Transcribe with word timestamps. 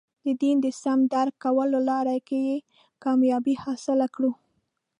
د 0.25 0.27
دین 0.41 0.57
د 0.65 0.67
سم 0.81 0.99
درک 1.13 1.33
کولو 1.43 1.79
لاره 1.89 2.17
کې 2.27 2.43
کامیابي 3.03 3.55
حاصله 3.63 4.07
کړو. 4.15 4.31